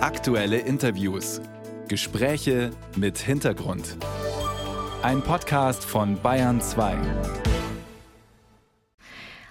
[0.00, 1.40] Aktuelle Interviews.
[1.88, 3.96] Gespräche mit Hintergrund.
[5.02, 6.96] Ein Podcast von Bayern 2.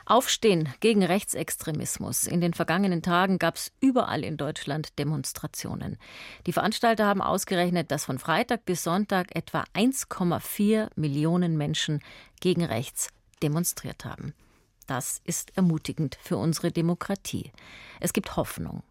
[0.05, 2.27] Aufstehen gegen Rechtsextremismus.
[2.27, 5.97] In den vergangenen Tagen gab es überall in Deutschland Demonstrationen.
[6.45, 12.01] Die Veranstalter haben ausgerechnet, dass von Freitag bis Sonntag etwa 1,4 Millionen Menschen
[12.39, 13.09] gegen rechts
[13.43, 14.33] demonstriert haben.
[14.85, 17.51] Das ist ermutigend für unsere Demokratie.
[17.99, 18.83] Es gibt Hoffnung.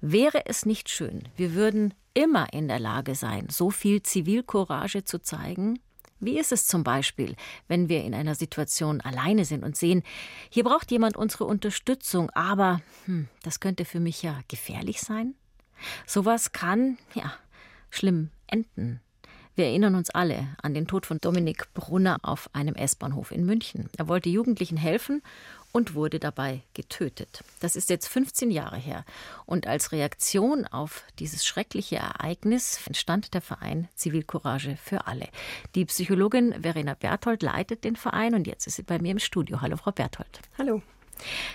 [0.00, 5.20] Wäre es nicht schön, wir würden immer in der Lage sein, so viel Zivilcourage zu
[5.20, 5.78] zeigen?
[6.20, 7.34] Wie ist es zum Beispiel,
[7.66, 10.02] wenn wir in einer Situation alleine sind und sehen,
[10.50, 15.34] hier braucht jemand unsere Unterstützung, aber hm, das könnte für mich ja gefährlich sein?
[16.06, 17.32] Sowas kann, ja,
[17.88, 19.00] schlimm enden.
[19.54, 23.88] Wir erinnern uns alle an den Tod von Dominik Brunner auf einem S-Bahnhof in München.
[23.96, 25.22] Er wollte Jugendlichen helfen
[25.72, 27.44] und wurde dabei getötet.
[27.60, 29.04] Das ist jetzt 15 Jahre her.
[29.46, 35.28] Und als Reaktion auf dieses schreckliche Ereignis entstand der Verein Zivilcourage für alle.
[35.74, 39.60] Die Psychologin Verena Berthold leitet den Verein und jetzt ist sie bei mir im Studio.
[39.60, 40.40] Hallo, Frau Berthold.
[40.58, 40.82] Hallo.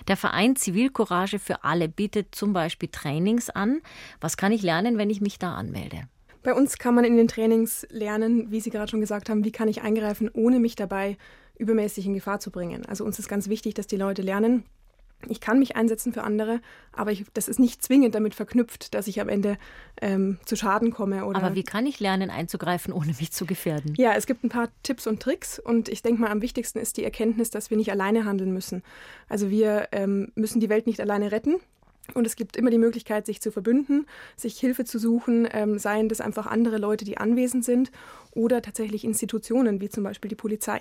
[0.07, 3.81] Der Verein Zivilcourage für alle bietet zum Beispiel Trainings an.
[4.21, 6.07] Was kann ich lernen, wenn ich mich da anmelde?
[6.43, 9.51] Bei uns kann man in den Trainings lernen, wie Sie gerade schon gesagt haben, wie
[9.51, 11.17] kann ich eingreifen, ohne mich dabei
[11.57, 12.85] übermäßig in Gefahr zu bringen.
[12.85, 14.65] Also uns ist ganz wichtig, dass die Leute lernen,
[15.27, 16.61] ich kann mich einsetzen für andere,
[16.91, 19.57] aber ich, das ist nicht zwingend damit verknüpft, dass ich am Ende
[20.01, 21.23] ähm, zu Schaden komme.
[21.23, 23.93] Aber wie kann ich lernen, einzugreifen, ohne mich zu gefährden?
[23.97, 26.97] Ja, es gibt ein paar Tipps und Tricks und ich denke mal, am wichtigsten ist
[26.97, 28.83] die Erkenntnis, dass wir nicht alleine handeln müssen.
[29.27, 31.55] Also wir ähm, müssen die Welt nicht alleine retten.
[32.13, 36.09] Und es gibt immer die Möglichkeit, sich zu verbünden, sich Hilfe zu suchen, ähm, seien
[36.09, 37.91] das einfach andere Leute, die anwesend sind
[38.31, 40.79] oder tatsächlich Institutionen wie zum Beispiel die Polizei.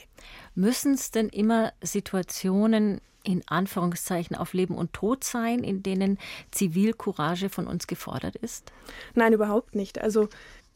[0.55, 6.19] Müssen es denn immer Situationen in Anführungszeichen auf Leben und Tod sein, in denen
[6.51, 8.71] Zivilcourage von uns gefordert ist?
[9.15, 10.01] Nein, überhaupt nicht.
[10.01, 10.29] Also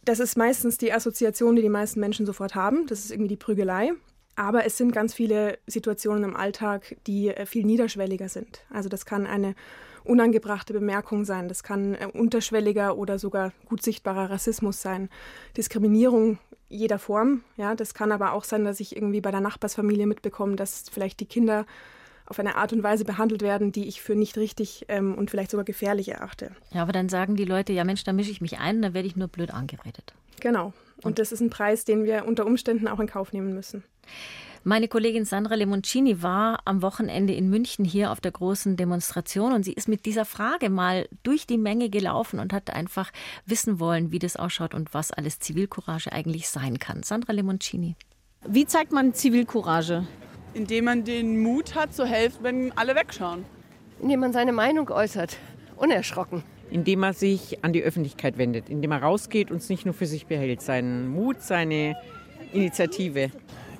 [0.04, 2.86] das ist meistens die Assoziation, die die meisten Menschen sofort haben.
[2.86, 3.92] Das ist irgendwie die Prügelei.
[4.36, 8.60] Aber es sind ganz viele Situationen im Alltag, die äh, viel niederschwelliger sind.
[8.70, 9.54] Also das kann eine
[10.04, 11.48] unangebrachte Bemerkung sein.
[11.48, 15.08] Das kann äh, unterschwelliger oder sogar gut sichtbarer Rassismus sein.
[15.56, 16.38] Diskriminierung
[16.68, 17.42] jeder Form.
[17.56, 21.20] Ja, das kann aber auch sein, dass ich irgendwie bei der Nachbarsfamilie mitbekomme, dass vielleicht
[21.20, 21.66] die Kinder
[22.26, 25.50] auf eine Art und Weise behandelt werden, die ich für nicht richtig ähm, und vielleicht
[25.50, 26.50] sogar gefährlich erachte.
[26.72, 29.08] Ja, aber dann sagen die Leute, ja Mensch, da mische ich mich ein, da werde
[29.08, 30.12] ich nur blöd angeredet.
[30.40, 30.74] Genau.
[30.96, 33.82] Und, und das ist ein Preis, den wir unter Umständen auch in Kauf nehmen müssen.
[34.68, 39.62] Meine Kollegin Sandra Lemoncini war am Wochenende in München hier auf der großen Demonstration und
[39.62, 43.10] sie ist mit dieser Frage mal durch die Menge gelaufen und hat einfach
[43.46, 47.02] wissen wollen, wie das ausschaut und was alles Zivilcourage eigentlich sein kann.
[47.02, 47.96] Sandra Lemoncini.
[48.46, 50.06] Wie zeigt man Zivilcourage?
[50.52, 53.46] Indem man den Mut hat, zu helfen, wenn alle wegschauen.
[54.02, 55.38] Indem man seine Meinung äußert,
[55.76, 56.42] unerschrocken.
[56.70, 60.04] Indem man sich an die Öffentlichkeit wendet, indem man rausgeht und es nicht nur für
[60.04, 60.60] sich behält.
[60.60, 61.96] Seinen Mut, seine
[62.52, 63.30] Initiative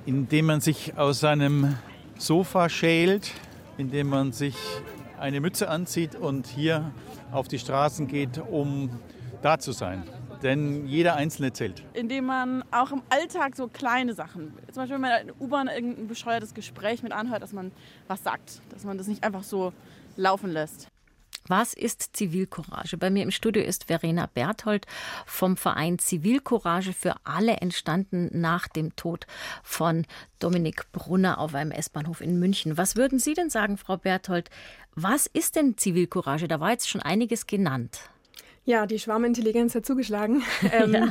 [0.09, 1.77] indem man sich aus seinem
[2.17, 3.31] Sofa schält,
[3.77, 4.57] indem man sich
[5.21, 6.93] eine Mütze anzieht und hier
[7.31, 8.89] auf die Straßen geht, um
[9.43, 10.03] da zu sein.
[10.43, 11.85] Denn jeder Einzelne zählt.
[11.93, 15.69] Indem man auch im Alltag so kleine Sachen, zum Beispiel wenn man in der U-Bahn
[15.69, 17.71] irgendein bescheuertes Gespräch mit anhört, dass man
[18.07, 19.75] was sagt, dass man das nicht einfach so
[20.17, 20.89] laufen lässt.
[21.49, 22.99] Was ist Zivilcourage?
[22.99, 24.87] Bei mir im Studio ist Verena Berthold
[25.25, 29.27] vom Verein Zivilcourage für alle entstanden nach dem Tod
[29.63, 30.07] von
[30.41, 32.77] Dominik Brunner auf einem S-Bahnhof in München.
[32.77, 34.51] Was würden Sie denn sagen, Frau Berthold?
[34.95, 36.49] Was ist denn Zivilcourage?
[36.49, 38.01] Da war jetzt schon einiges genannt.
[38.67, 40.43] Ja, die Schwarmintelligenz hat zugeschlagen.
[40.71, 41.09] Ähm, ja.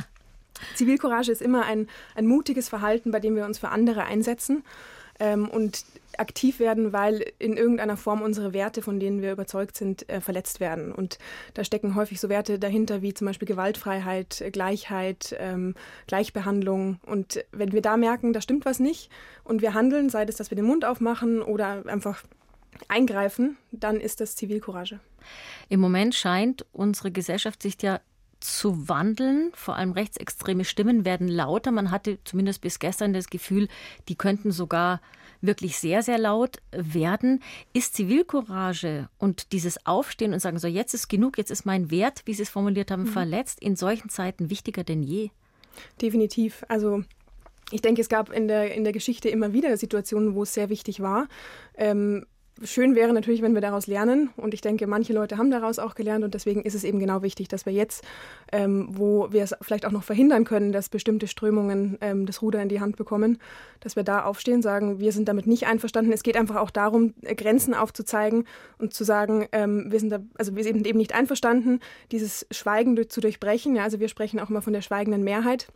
[0.74, 4.62] Zivilcourage ist immer ein, ein mutiges Verhalten, bei dem wir uns für andere einsetzen
[5.20, 5.84] ähm, und
[6.16, 10.60] aktiv werden, weil in irgendeiner Form unsere Werte, von denen wir überzeugt sind, äh, verletzt
[10.60, 10.92] werden.
[10.92, 11.18] Und
[11.54, 15.74] da stecken häufig so Werte dahinter wie zum Beispiel Gewaltfreiheit, Gleichheit, ähm,
[16.06, 16.98] Gleichbehandlung.
[17.06, 19.10] Und wenn wir da merken, da stimmt was nicht
[19.44, 22.24] und wir handeln, sei es, dass wir den Mund aufmachen oder einfach
[22.88, 25.00] eingreifen, dann ist das Zivilcourage.
[25.68, 28.00] Im Moment scheint unsere Gesellschaft sich ja
[28.40, 29.50] zu wandeln.
[29.54, 31.70] Vor allem rechtsextreme Stimmen werden lauter.
[31.70, 33.68] Man hatte zumindest bis gestern das Gefühl,
[34.08, 35.00] die könnten sogar
[35.40, 37.42] wirklich sehr, sehr laut werden.
[37.72, 42.22] Ist Zivilcourage und dieses Aufstehen und sagen, so jetzt ist genug, jetzt ist mein Wert,
[42.24, 43.08] wie Sie es formuliert haben, mhm.
[43.08, 45.30] verletzt, in solchen Zeiten wichtiger denn je?
[46.02, 46.64] Definitiv.
[46.68, 47.04] Also
[47.70, 50.70] ich denke, es gab in der, in der Geschichte immer wieder Situationen, wo es sehr
[50.70, 51.28] wichtig war.
[51.76, 52.26] Ähm,
[52.62, 54.30] schön wäre natürlich, wenn wir daraus lernen.
[54.36, 56.24] Und ich denke, manche Leute haben daraus auch gelernt.
[56.24, 58.04] Und deswegen ist es eben genau wichtig, dass wir jetzt,
[58.52, 62.62] ähm, wo wir es vielleicht auch noch verhindern können, dass bestimmte Strömungen ähm, das Ruder
[62.62, 63.38] in die Hand bekommen,
[63.80, 66.12] dass wir da aufstehen, sagen, wir sind damit nicht einverstanden.
[66.12, 68.44] Es geht einfach auch darum, äh, Grenzen aufzuzeigen
[68.78, 71.80] und zu sagen, ähm, wir sind da, also wir sind eben nicht einverstanden,
[72.12, 73.76] dieses Schweigen zu durchbrechen.
[73.76, 75.68] Ja, also wir sprechen auch immer von der schweigenden Mehrheit.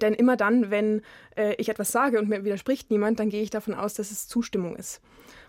[0.00, 1.02] Denn immer dann, wenn
[1.36, 4.26] äh, ich etwas sage und mir widerspricht niemand, dann gehe ich davon aus, dass es
[4.26, 5.00] Zustimmung ist.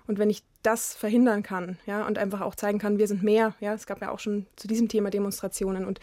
[0.08, 3.56] Und wenn ich das verhindern kann, ja, und einfach auch zeigen kann, wir sind mehr,
[3.60, 6.00] ja, es gab ja auch schon zu diesem Thema Demonstrationen und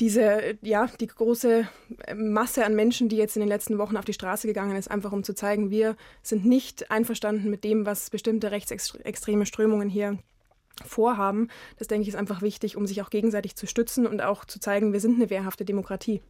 [0.00, 1.68] diese, ja, die große
[2.16, 5.12] Masse an Menschen, die jetzt in den letzten Wochen auf die Straße gegangen ist, einfach
[5.12, 10.18] um zu zeigen, wir sind nicht einverstanden mit dem, was bestimmte rechtsextreme Strömungen hier
[10.84, 11.48] vorhaben.
[11.78, 14.58] Das denke ich ist einfach wichtig, um sich auch gegenseitig zu stützen und auch zu
[14.58, 16.20] zeigen, wir sind eine wehrhafte Demokratie.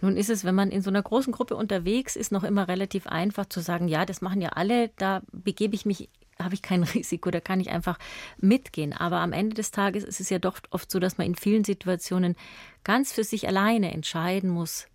[0.00, 3.06] Nun ist es, wenn man in so einer großen Gruppe unterwegs ist, noch immer relativ
[3.06, 6.08] einfach zu sagen, ja, das machen ja alle, da begebe ich mich
[6.44, 7.98] habe ich kein Risiko, da kann ich einfach
[8.38, 8.92] mitgehen.
[8.92, 11.64] Aber am Ende des Tages ist es ja doch oft so, dass man in vielen
[11.64, 12.36] Situationen
[12.84, 14.86] ganz für sich alleine entscheiden muss.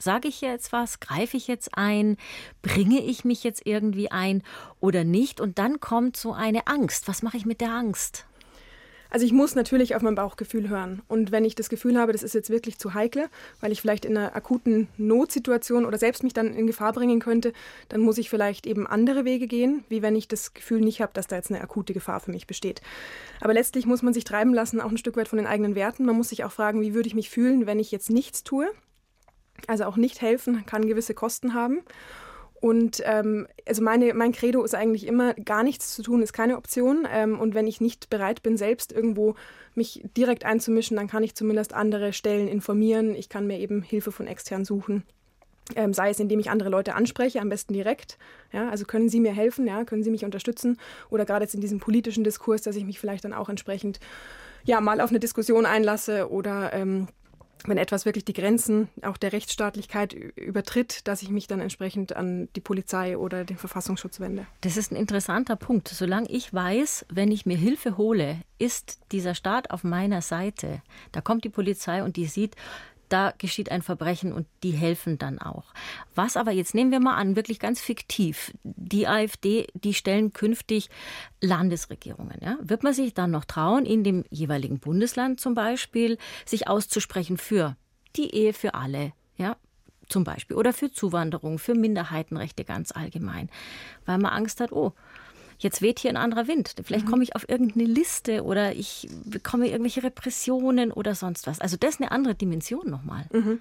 [0.00, 1.00] Sage ich jetzt was?
[1.00, 2.16] Greife ich jetzt ein?
[2.62, 4.44] Bringe ich mich jetzt irgendwie ein
[4.78, 5.40] oder nicht?
[5.40, 7.08] Und dann kommt so eine Angst.
[7.08, 8.24] Was mache ich mit der Angst?
[9.10, 11.02] Also ich muss natürlich auf mein Bauchgefühl hören.
[11.08, 13.28] Und wenn ich das Gefühl habe, das ist jetzt wirklich zu heikel,
[13.60, 17.52] weil ich vielleicht in einer akuten Notsituation oder selbst mich dann in Gefahr bringen könnte,
[17.88, 21.12] dann muss ich vielleicht eben andere Wege gehen, wie wenn ich das Gefühl nicht habe,
[21.14, 22.82] dass da jetzt eine akute Gefahr für mich besteht.
[23.40, 26.04] Aber letztlich muss man sich treiben lassen, auch ein Stück weit von den eigenen Werten.
[26.04, 28.68] Man muss sich auch fragen, wie würde ich mich fühlen, wenn ich jetzt nichts tue.
[29.66, 31.80] Also auch nicht helfen kann gewisse Kosten haben.
[32.60, 36.56] Und ähm, also meine, mein Credo ist eigentlich immer, gar nichts zu tun ist keine
[36.56, 37.06] Option.
[37.10, 39.36] Ähm, und wenn ich nicht bereit bin, selbst irgendwo
[39.74, 43.14] mich direkt einzumischen, dann kann ich zumindest andere Stellen informieren.
[43.14, 45.04] Ich kann mir eben Hilfe von extern suchen.
[45.76, 48.18] Ähm, sei es, indem ich andere Leute anspreche, am besten direkt.
[48.52, 50.78] Ja, also können Sie mir helfen, ja, können Sie mich unterstützen?
[51.10, 54.00] Oder gerade jetzt in diesem politischen Diskurs, dass ich mich vielleicht dann auch entsprechend
[54.64, 57.08] ja, mal auf eine Diskussion einlasse oder ähm,
[57.66, 62.48] wenn etwas wirklich die Grenzen auch der Rechtsstaatlichkeit übertritt, dass ich mich dann entsprechend an
[62.54, 64.46] die Polizei oder den Verfassungsschutz wende.
[64.60, 65.88] Das ist ein interessanter Punkt.
[65.88, 70.82] Solange ich weiß, wenn ich mir Hilfe hole, ist dieser Staat auf meiner Seite.
[71.12, 72.56] Da kommt die Polizei und die sieht,
[73.08, 75.72] da geschieht ein Verbrechen und die helfen dann auch.
[76.14, 80.90] Was aber jetzt nehmen wir mal an, wirklich ganz fiktiv, die AfD, die stellen künftig
[81.40, 82.38] Landesregierungen.
[82.40, 82.58] Ja?
[82.60, 87.76] Wird man sich dann noch trauen, in dem jeweiligen Bundesland zum Beispiel sich auszusprechen für
[88.16, 89.56] die Ehe für alle, ja,
[90.08, 93.50] zum Beispiel, oder für Zuwanderung, für Minderheitenrechte ganz allgemein,
[94.06, 94.94] weil man Angst hat, oh,
[95.58, 96.74] jetzt weht hier ein anderer Wind.
[96.82, 97.10] Vielleicht mhm.
[97.10, 101.60] komme ich auf irgendeine Liste oder ich bekomme irgendwelche Repressionen oder sonst was.
[101.60, 103.26] Also das ist eine andere Dimension nochmal.
[103.32, 103.60] Mhm.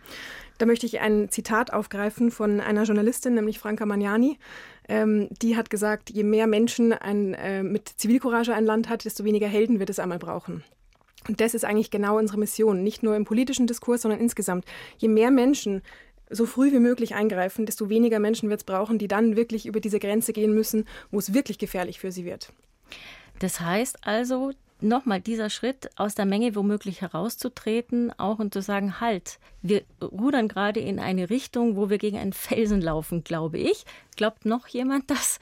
[0.57, 4.39] Da möchte ich ein Zitat aufgreifen von einer Journalistin, nämlich Franca Magnani.
[4.87, 9.23] Ähm, die hat gesagt, je mehr Menschen ein, äh, mit Zivilcourage ein Land hat, desto
[9.23, 10.63] weniger Helden wird es einmal brauchen.
[11.27, 14.65] Und das ist eigentlich genau unsere Mission, nicht nur im politischen Diskurs, sondern insgesamt.
[14.97, 15.81] Je mehr Menschen
[16.29, 19.79] so früh wie möglich eingreifen, desto weniger Menschen wird es brauchen, die dann wirklich über
[19.79, 22.51] diese Grenze gehen müssen, wo es wirklich gefährlich für sie wird.
[23.39, 24.51] Das heißt also,
[24.81, 30.47] nochmal dieser Schritt aus der Menge womöglich herauszutreten, auch und zu sagen, halt, wir rudern
[30.47, 33.85] gerade in eine Richtung, wo wir gegen einen Felsen laufen, glaube ich.
[34.15, 35.39] Glaubt noch jemand das?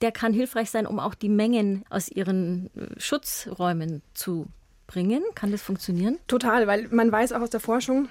[0.00, 4.46] Der kann hilfreich sein, um auch die Mengen aus ihren äh, Schutzräumen zu
[4.86, 5.22] bringen.
[5.34, 6.18] Kann das funktionieren?
[6.26, 8.08] Total, weil man weiß auch aus der Forschung,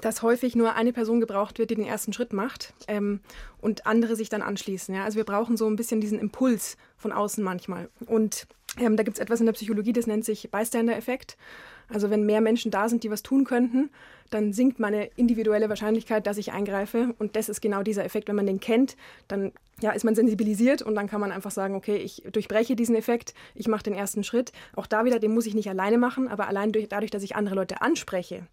[0.00, 3.20] dass häufig nur eine Person gebraucht wird, die den ersten Schritt macht ähm,
[3.60, 4.94] und andere sich dann anschließen.
[4.94, 5.04] Ja?
[5.04, 7.88] Also wir brauchen so ein bisschen diesen Impuls von außen manchmal.
[8.06, 8.46] Und
[8.78, 11.36] ähm, da gibt es etwas in der Psychologie, das nennt sich Bystander-Effekt.
[11.88, 13.90] Also wenn mehr Menschen da sind, die was tun könnten,
[14.30, 17.14] dann sinkt meine individuelle Wahrscheinlichkeit, dass ich eingreife.
[17.18, 18.28] Und das ist genau dieser Effekt.
[18.28, 18.96] Wenn man den kennt,
[19.28, 22.94] dann ja, ist man sensibilisiert und dann kann man einfach sagen, okay, ich durchbreche diesen
[22.94, 24.52] Effekt, ich mache den ersten Schritt.
[24.76, 27.36] Auch da wieder, den muss ich nicht alleine machen, aber allein durch, dadurch, dass ich
[27.36, 28.46] andere Leute anspreche,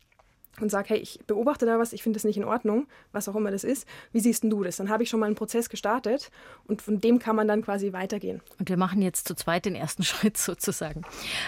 [0.60, 3.36] und sage, hey, ich beobachte da was, ich finde das nicht in Ordnung, was auch
[3.36, 3.88] immer das ist.
[4.12, 4.77] Wie siehst du das?
[4.77, 6.29] Dann habe ich schon mal einen Prozess gestartet
[6.65, 8.41] und von dem kann man dann quasi weitergehen.
[8.60, 11.03] Und wir machen jetzt zu zweit den ersten Schritt sozusagen.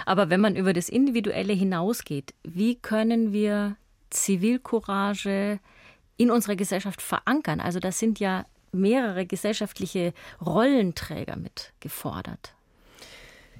[0.05, 3.75] Aber wenn man über das Individuelle hinausgeht, wie können wir
[4.10, 5.60] Zivilcourage
[6.17, 7.60] in unserer Gesellschaft verankern?
[7.60, 12.55] Also das sind ja mehrere gesellschaftliche Rollenträger mit gefordert.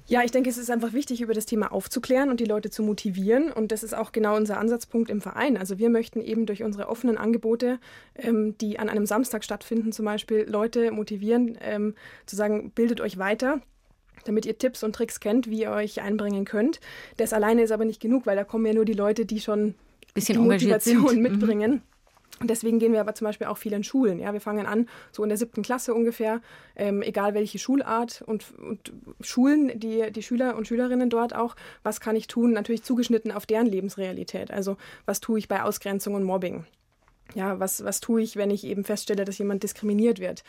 [0.06, 2.82] Ja, ich denke, es ist einfach wichtig, über das Thema aufzuklären und die Leute zu
[2.82, 3.50] motivieren.
[3.50, 5.56] Und das ist auch genau unser Ansatzpunkt im Verein.
[5.56, 7.78] Also wir möchten eben durch unsere offenen Angebote,
[8.16, 11.94] ähm, die an einem Samstag stattfinden, zum Beispiel Leute motivieren, ähm,
[12.26, 13.60] zu sagen, bildet euch weiter
[14.26, 16.80] damit ihr Tipps und Tricks kennt, wie ihr euch einbringen könnt.
[17.18, 19.74] Das alleine ist aber nicht genug, weil da kommen ja nur die Leute, die schon
[20.14, 21.20] Bisschen die Motivation sind.
[21.20, 21.72] Mitbringen.
[21.72, 21.82] Mhm.
[22.42, 24.18] Deswegen gehen wir aber zum Beispiel auch viel in Schulen.
[24.18, 26.40] Ja, wir fangen an, so in der siebten Klasse ungefähr,
[26.74, 32.00] ähm, egal welche Schulart und, und Schulen, die, die Schüler und Schülerinnen dort auch, was
[32.00, 32.52] kann ich tun?
[32.52, 34.50] Natürlich zugeschnitten auf deren Lebensrealität.
[34.50, 34.76] Also
[35.06, 36.64] was tue ich bei Ausgrenzung und Mobbing?
[37.34, 40.44] Ja, was, was tue ich, wenn ich eben feststelle, dass jemand diskriminiert wird?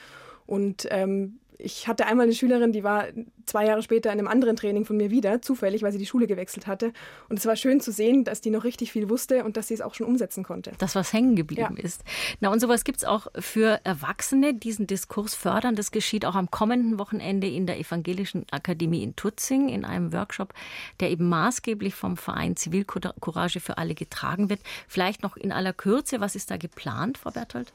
[0.45, 3.05] Und ähm, ich hatte einmal eine Schülerin, die war
[3.45, 6.27] zwei Jahre später in einem anderen Training von mir wieder, zufällig, weil sie die Schule
[6.27, 6.91] gewechselt hatte.
[7.29, 9.73] Und es war schön zu sehen, dass die noch richtig viel wusste und dass sie
[9.73, 10.71] es auch schon umsetzen konnte.
[10.77, 11.83] Das, was hängen geblieben ja.
[11.83, 12.03] ist.
[12.39, 15.75] Na, und sowas gibt es auch für Erwachsene, diesen Diskurs fördern.
[15.75, 20.53] Das geschieht auch am kommenden Wochenende in der Evangelischen Akademie in Tutzing in einem Workshop,
[20.99, 24.61] der eben maßgeblich vom Verein Zivilcourage für alle getragen wird.
[24.87, 27.71] Vielleicht noch in aller Kürze, was ist da geplant, Frau Berthold?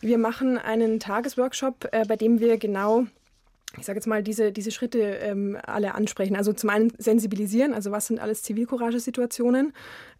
[0.00, 3.06] Wir machen einen Tagesworkshop, äh, bei dem wir genau
[3.78, 6.34] ich sage jetzt mal, diese, diese Schritte ähm, alle ansprechen.
[6.34, 9.72] Also zum einen sensibilisieren, also was sind alles Zivilcourage-Situationen,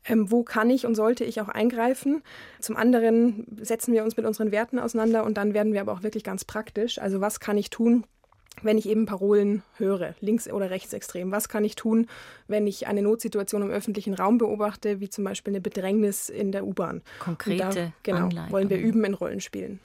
[0.04, 2.22] ähm, wo kann ich und sollte ich auch eingreifen.
[2.60, 6.04] Zum anderen setzen wir uns mit unseren Werten auseinander und dann werden wir aber auch
[6.04, 7.00] wirklich ganz praktisch.
[7.00, 8.04] Also was kann ich tun,
[8.62, 11.30] wenn ich eben Parolen höre, links- oder rechtsextrem?
[11.30, 12.06] Was kann ich tun,
[12.48, 16.66] wenn ich eine Notsituation im öffentlichen Raum beobachte, wie zum Beispiel eine Bedrängnis in der
[16.66, 17.02] U-Bahn?
[17.18, 18.52] Konkrete da, genau, Anleitung.
[18.52, 19.80] wollen wir üben in Rollenspielen.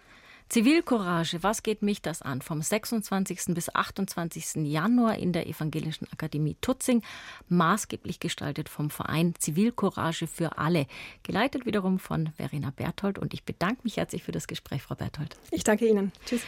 [0.47, 2.41] Zivilcourage, was geht mich das an?
[2.41, 3.55] Vom 26.
[3.55, 4.63] bis 28.
[4.67, 7.01] Januar in der Evangelischen Akademie Tutzing,
[7.49, 10.85] maßgeblich gestaltet vom Verein Zivilcourage für alle,
[11.23, 13.17] geleitet wiederum von Verena Berthold.
[13.17, 15.35] Und ich bedanke mich herzlich für das Gespräch, Frau Berthold.
[15.49, 16.11] Ich danke Ihnen.
[16.25, 16.41] Tschüss.